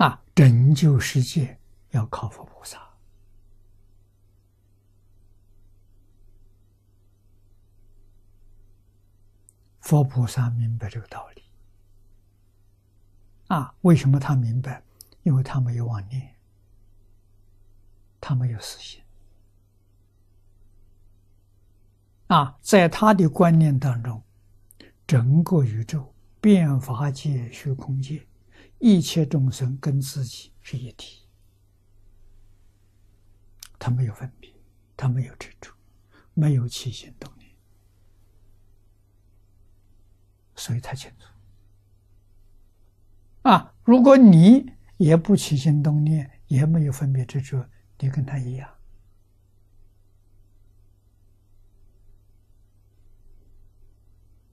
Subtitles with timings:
[0.00, 1.58] 啊，拯救世界
[1.90, 2.80] 要靠佛菩萨。
[9.80, 11.42] 佛菩萨明白这个道理。
[13.48, 14.82] 啊，为什么他明白？
[15.22, 16.34] 因为他没有妄念，
[18.22, 19.02] 他没有私心。
[22.28, 24.22] 啊，在他的观念当中，
[25.06, 28.26] 整个宇宙、变法界、虚空界，
[28.80, 31.22] 一切众生跟自己是一体，
[33.78, 34.50] 他没有分别，
[34.96, 35.70] 他没有执着，
[36.34, 37.48] 没有起心动念，
[40.56, 41.26] 所以他清楚。
[43.42, 48.68] 啊，如果你也不起心动念，也没有分别执着，你跟他一样。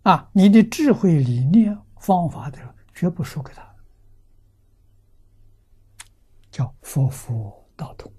[0.03, 3.75] 啊，你的智慧、理念、方法的绝不输给他，
[6.49, 8.11] 叫佛佛道同。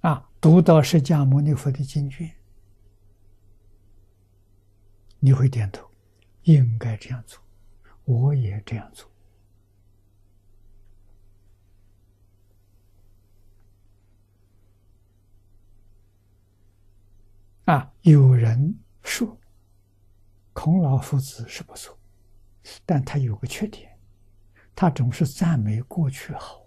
[0.00, 2.28] 啊，读到释迦牟尼佛的经卷，
[5.20, 5.88] 你会点头，
[6.42, 7.40] 应该这样做，
[8.04, 9.08] 我也这样做。
[17.66, 19.38] 啊，有人说
[20.52, 21.98] 孔老夫子是不错，
[22.84, 23.98] 但他有个缺点，
[24.74, 26.66] 他总是赞美过去好，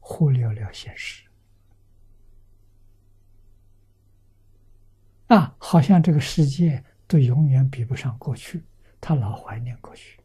[0.00, 1.24] 忽略了现实。
[5.28, 8.64] 啊，好像这个世界都永远比不上过去，
[9.00, 10.20] 他老怀念过去。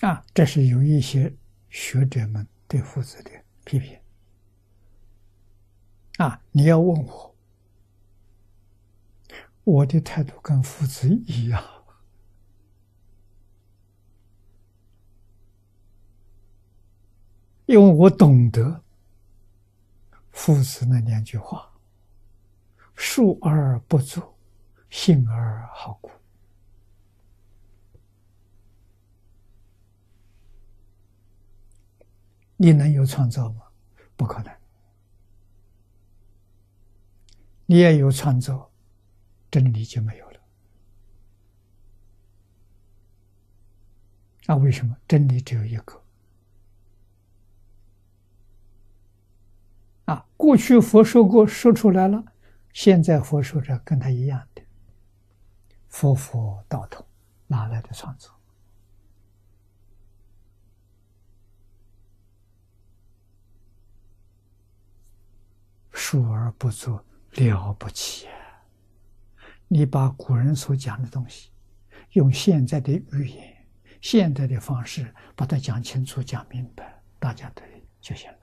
[0.00, 1.34] 啊，这是有一些
[1.70, 3.30] 学者们对夫子的
[3.64, 3.98] 批评。
[6.18, 7.34] 啊，你要问我，
[9.64, 11.62] 我的态度跟夫子一样，
[17.66, 18.82] 因为我懂得
[20.30, 21.72] 夫子那两句话
[22.94, 24.36] ：“述而不作，
[24.90, 26.10] 信而好古。”
[32.64, 33.60] 你能有创造吗？
[34.16, 34.50] 不可能。
[37.66, 38.70] 你也有创造，
[39.50, 40.40] 真理就没有了。
[44.46, 46.02] 那为什么真理只有一个？
[50.06, 52.24] 啊，过去佛说过，说出来了，
[52.72, 54.62] 现在佛说着跟他一样的，
[55.90, 57.04] 佛佛道同，
[57.46, 58.33] 哪来的创造？
[66.14, 68.28] 述而不作，了不起！
[69.66, 71.50] 你把古人所讲的东西，
[72.12, 73.66] 用现在的语言、
[74.00, 78.38] 现在的方式把它讲清楚、讲明白，大家对就行了。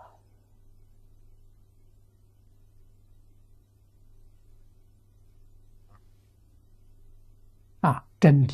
[7.89, 8.53] 啊，真理，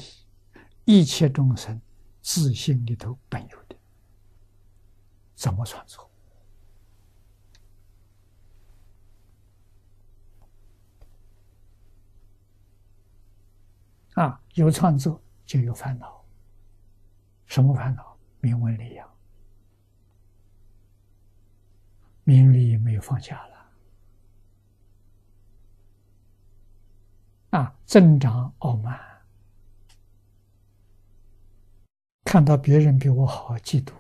[0.86, 1.82] 一切众生
[2.22, 3.76] 自信里头本有的，
[5.34, 6.08] 怎么传错？
[14.18, 16.26] 啊，有创作就有烦恼。
[17.46, 18.18] 什么烦恼？
[18.40, 19.08] 名闻利养，
[22.24, 23.58] 名利没有放下了。
[27.52, 29.00] 啊，增长傲慢，
[32.24, 33.94] 看到别人比我好，嫉妒。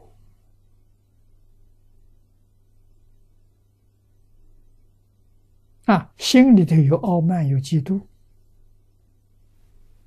[5.86, 8.02] 啊，心里头有傲慢，有嫉妒。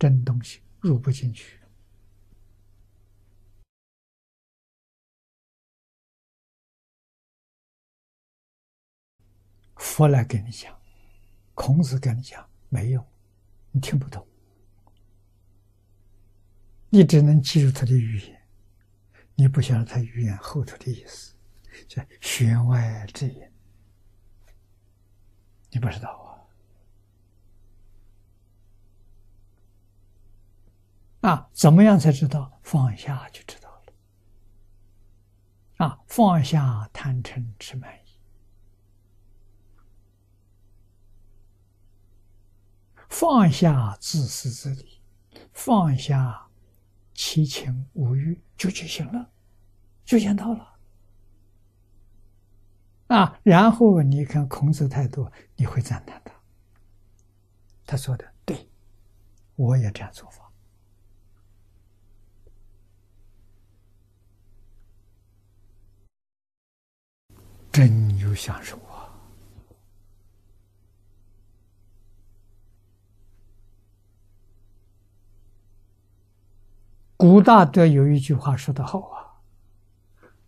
[0.01, 1.61] 真东西入不进去。
[9.77, 10.75] 佛来跟你讲，
[11.53, 13.07] 孔子跟你讲没用，
[13.73, 14.27] 你听不懂，
[16.89, 18.43] 你只能记住他的语言，
[19.35, 21.35] 你不晓得他语言后头的意思，
[21.87, 23.43] 叫弦外之音，
[25.71, 26.30] 你不知道啊。
[31.21, 33.93] 啊，怎么样才知道放下就知道了？
[35.87, 38.19] 啊，放下贪嗔痴慢疑，
[43.09, 45.03] 放下自私自利，
[45.53, 46.49] 放下
[47.13, 49.31] 七情五欲就就行了，
[50.05, 50.79] 就见到了。
[53.09, 56.33] 啊，然后你看孔子态度，你会赞叹他。
[57.85, 58.71] 他说的对，
[59.57, 60.50] 我也这样做法，
[67.73, 69.09] 真有享受啊！
[77.17, 79.41] 古大德有一句话说得好啊：“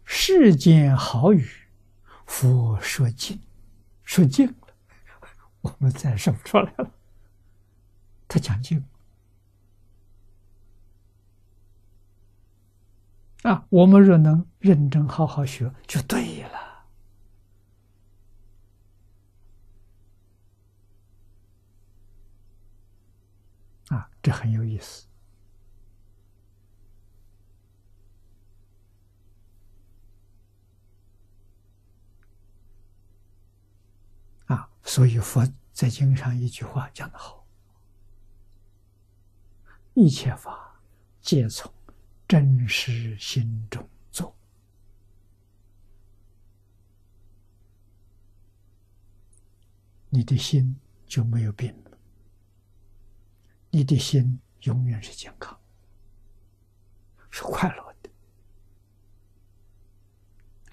[0.04, 1.48] 世间好语。”
[2.26, 3.40] 佛说尽，
[4.04, 4.69] 说尽了，
[5.60, 6.90] 我们再说不出来了。
[8.26, 8.82] 他讲尽
[13.42, 16.71] 啊，我们若能认真好好学，就对了。
[23.94, 25.06] 啊，这很有意思。
[34.47, 37.47] 啊所以佛在经上一句话讲的好
[39.93, 40.81] ：“一切法
[41.21, 41.71] 皆从
[42.27, 44.35] 真实心中做，
[50.09, 50.75] 你的心
[51.06, 51.92] 就没有病了，
[53.72, 55.58] 你的心永远是健康，
[57.28, 58.10] 是快乐的。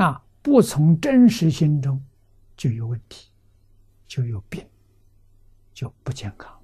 [0.04, 2.06] 啊，不从真实心中
[2.56, 3.28] 就有问题。”
[4.10, 4.68] 就有病，
[5.72, 6.60] 就不健康。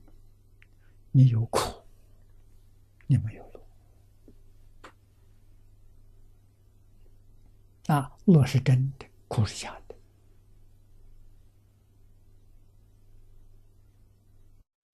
[1.12, 1.86] 你有苦，
[3.06, 3.44] 你没有
[7.86, 7.94] 乐。
[7.94, 9.85] 啊，乐是真的，苦是假的。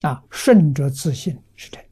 [0.02, 1.91] 啊，顺着自信是真。